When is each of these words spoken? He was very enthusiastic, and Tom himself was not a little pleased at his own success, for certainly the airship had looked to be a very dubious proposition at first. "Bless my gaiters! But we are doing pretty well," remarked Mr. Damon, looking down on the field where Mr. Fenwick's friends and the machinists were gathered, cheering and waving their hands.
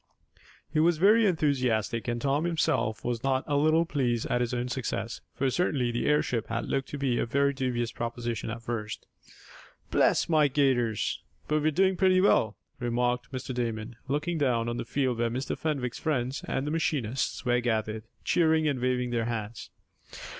He 0.73 0.79
was 0.79 0.97
very 0.97 1.27
enthusiastic, 1.27 2.07
and 2.07 2.19
Tom 2.19 2.45
himself 2.45 3.05
was 3.05 3.23
not 3.23 3.43
a 3.45 3.55
little 3.55 3.85
pleased 3.85 4.25
at 4.31 4.41
his 4.41 4.51
own 4.51 4.67
success, 4.67 5.21
for 5.35 5.47
certainly 5.51 5.91
the 5.91 6.07
airship 6.07 6.47
had 6.47 6.65
looked 6.67 6.89
to 6.89 6.97
be 6.97 7.19
a 7.19 7.25
very 7.27 7.53
dubious 7.53 7.91
proposition 7.91 8.49
at 8.49 8.63
first. 8.63 9.05
"Bless 9.91 10.27
my 10.27 10.47
gaiters! 10.47 11.21
But 11.47 11.61
we 11.61 11.67
are 11.67 11.69
doing 11.71 11.97
pretty 11.97 12.19
well," 12.19 12.57
remarked 12.79 13.31
Mr. 13.31 13.53
Damon, 13.53 13.95
looking 14.07 14.39
down 14.39 14.67
on 14.67 14.77
the 14.77 14.85
field 14.85 15.19
where 15.19 15.29
Mr. 15.29 15.55
Fenwick's 15.55 15.99
friends 15.99 16.43
and 16.47 16.65
the 16.65 16.71
machinists 16.71 17.45
were 17.45 17.59
gathered, 17.59 18.01
cheering 18.23 18.67
and 18.67 18.79
waving 18.81 19.11
their 19.11 19.25
hands. 19.25 19.69